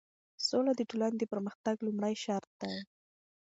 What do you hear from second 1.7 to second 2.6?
لومړی شرط